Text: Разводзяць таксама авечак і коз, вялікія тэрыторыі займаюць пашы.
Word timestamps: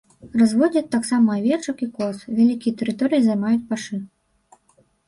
Разводзяць 0.41 0.89
таксама 0.95 1.29
авечак 1.41 1.77
і 1.89 1.89
коз, 1.99 2.17
вялікія 2.41 2.73
тэрыторыі 2.81 3.21
займаюць 3.31 3.65
пашы. 3.71 3.95